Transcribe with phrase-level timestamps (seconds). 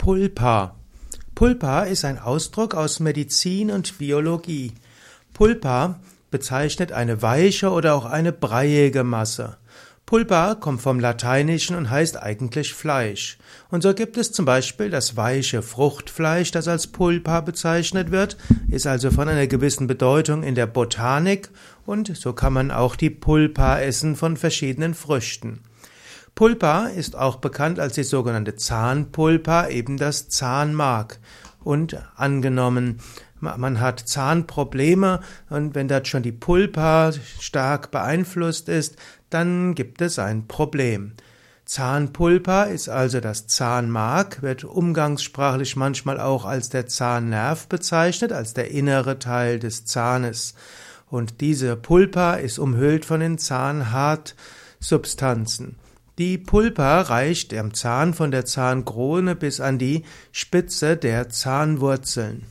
[0.00, 0.76] Pulpa.
[1.34, 4.72] Pulpa ist ein Ausdruck aus Medizin und Biologie.
[5.34, 9.58] Pulpa bezeichnet eine weiche oder auch eine breiige Masse.
[10.06, 13.36] Pulpa kommt vom Lateinischen und heißt eigentlich Fleisch.
[13.70, 18.38] Und so gibt es zum Beispiel das weiche Fruchtfleisch, das als Pulpa bezeichnet wird,
[18.70, 21.50] ist also von einer gewissen Bedeutung in der Botanik
[21.84, 25.60] und so kann man auch die Pulpa essen von verschiedenen Früchten.
[26.34, 31.20] Pulpa ist auch bekannt als die sogenannte Zahnpulpa, eben das Zahnmark.
[31.62, 33.00] Und angenommen,
[33.40, 38.96] man hat Zahnprobleme und wenn dort schon die Pulpa stark beeinflusst ist,
[39.30, 41.14] dann gibt es ein Problem.
[41.64, 48.72] Zahnpulpa ist also das Zahnmark, wird umgangssprachlich manchmal auch als der Zahnnerv bezeichnet, als der
[48.72, 50.54] innere Teil des Zahnes.
[51.06, 55.76] Und diese Pulpa ist umhüllt von den Zahnhartsubstanzen.
[56.20, 62.44] Die Pulpa reicht am Zahn von der Zahnkrone bis an die Spitze der Zahnwurzeln.